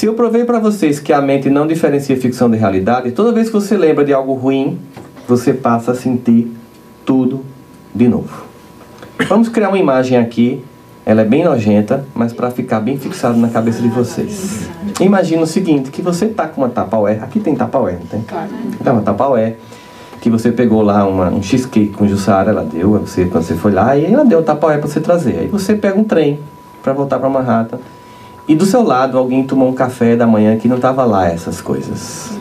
[0.00, 3.48] Se eu provei para vocês que a mente não diferencia ficção de realidade, toda vez
[3.48, 4.78] que você lembra de algo ruim,
[5.28, 6.50] você passa a sentir
[7.04, 7.44] tudo
[7.94, 8.44] de novo.
[9.28, 10.64] Vamos criar uma imagem aqui.
[11.04, 14.70] Ela é bem nojenta, mas para ficar bem fixado na cabeça de vocês.
[15.02, 17.18] Imagina o seguinte, que você tá com uma tapaué.
[17.20, 18.24] Aqui tem tapaué, não tem?
[18.80, 19.56] Então, uma tapaué
[20.22, 23.72] que você pegou lá uma, um cheesecake com Jussara, ela deu, você, quando você foi
[23.72, 25.40] lá, e ela deu o tapaué para você trazer.
[25.40, 26.40] Aí você pega um trem
[26.82, 27.78] para voltar para Manhattan
[28.50, 31.60] e do seu lado alguém tomou um café da manhã que não estava lá essas
[31.60, 32.36] coisas.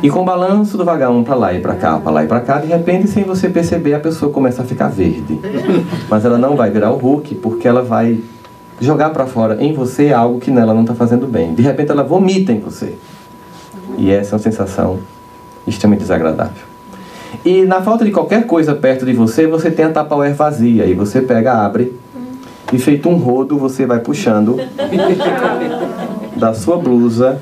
[0.00, 2.38] E com o balanço do vagão para lá e para cá, para lá e para
[2.38, 5.40] cá, de repente, sem você perceber, a pessoa começa a ficar verde.
[6.08, 8.20] Mas ela não vai virar o Hulk porque ela vai
[8.80, 11.52] jogar para fora em você algo que nela não está fazendo bem.
[11.52, 12.94] De repente ela vomita em você.
[13.96, 15.00] E essa é uma sensação
[15.66, 16.62] extremamente desagradável.
[17.44, 20.86] E na falta de qualquer coisa perto de você, você tem a Tupperware vazia.
[20.86, 21.92] E você pega, abre
[22.72, 24.56] e feito um rodo, você vai puxando
[26.36, 27.40] da sua blusa.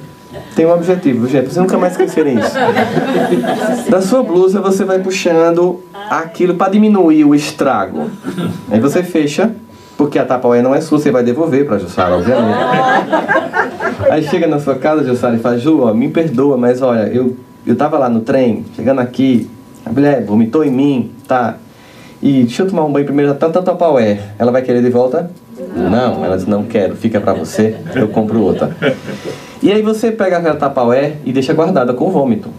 [0.55, 3.91] Tem um objetivo, gente, você nunca mais esquecerem isso.
[3.91, 8.11] Da sua blusa você vai puxando aquilo para diminuir o estrago.
[8.71, 9.55] Aí você fecha,
[9.97, 12.59] porque a tapaué não é sua, você vai devolver para Jussara, obviamente.
[14.11, 17.37] Aí chega na sua casa, Jussara, e fala, Ju, ó, me perdoa, mas olha, eu,
[17.67, 19.51] eu tava lá no trem, chegando aqui,
[19.85, 21.57] a mulher vomitou em mim, tá?
[22.23, 24.21] E deixa eu tomar um banho primeiro, tá tanto a é.
[24.39, 25.31] Ela vai querer de volta?
[25.75, 25.91] Não.
[25.91, 28.75] não, ela diz, não quero, fica pra você, eu compro outra.
[29.63, 32.51] E aí você pega aquela tapaué e deixa guardada com vômito.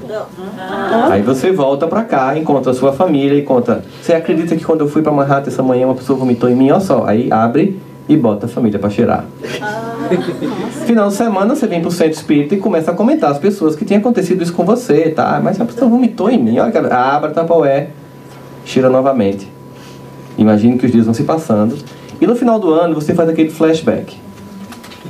[1.11, 3.83] Aí você volta pra cá, encontra a sua família e conta.
[4.01, 6.71] Você acredita que quando eu fui pra Manhattan essa manhã uma pessoa vomitou em mim?
[6.71, 7.05] Olha só.
[7.05, 9.25] Aí abre e bota a família pra cheirar.
[10.85, 13.85] Final de semana você vem pro centro espírita e começa a comentar as pessoas que
[13.85, 15.39] tinha acontecido isso com você, tá?
[15.43, 17.89] Mas a pessoa vomitou em mim, olha, abre a tapaué
[18.67, 19.47] cheira novamente.
[20.37, 21.75] Imagine que os dias vão se passando.
[22.19, 24.17] E no final do ano você faz aquele flashback.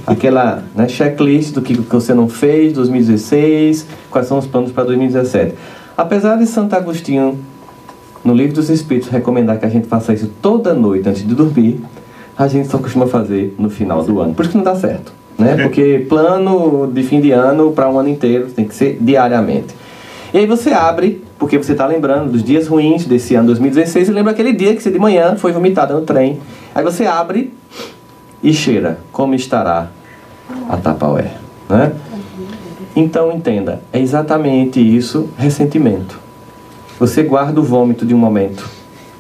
[0.05, 5.55] Aquela né, checklist do que você não fez, 2016, quais são os planos para 2017.
[5.97, 7.37] Apesar de Santo Agostinho,
[8.23, 11.81] no Livro dos Espíritos, recomendar que a gente faça isso toda noite antes de dormir,
[12.37, 14.33] a gente só costuma fazer no final do ano.
[14.33, 15.11] Por isso que não dá certo.
[15.37, 15.55] Né?
[15.61, 19.75] Porque plano de fim de ano para um ano inteiro tem que ser diariamente.
[20.33, 24.11] E aí você abre porque você está lembrando dos dias ruins desse ano 2016 e
[24.11, 26.39] lembra aquele dia que você de manhã foi vomitada no trem.
[26.73, 27.53] Aí você abre
[28.41, 29.89] e cheira como estará
[30.69, 31.33] a Tapaué.
[31.69, 31.93] Né?
[32.95, 36.19] Então entenda, é exatamente isso ressentimento.
[36.99, 38.67] Você guarda o vômito de um momento,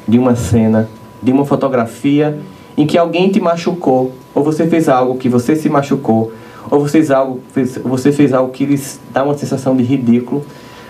[0.07, 0.89] de uma cena,
[1.21, 2.39] de uma fotografia
[2.75, 6.31] em que alguém te machucou, ou você fez algo que você se machucou,
[6.69, 10.43] ou você fez algo, fez, você fez algo que lhes dá uma sensação de ridículo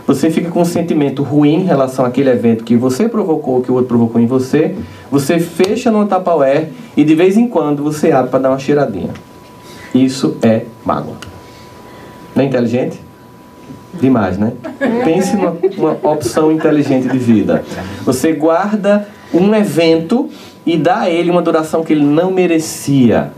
[0.08, 3.74] você fica com um sentimento ruim em relação àquele evento que você provocou, que o
[3.74, 4.74] outro provocou em você,
[5.12, 9.10] você fecha no tapaué e de vez em quando você abre para dar uma cheiradinha.
[9.94, 11.16] Isso é mágoa.
[12.34, 13.02] Não é inteligente?
[14.00, 14.54] Demais, né?
[15.04, 17.66] Pense numa uma opção inteligente de vida.
[18.06, 20.30] Você guarda um evento
[20.66, 23.34] e dá a ele uma duração que ele não merecia.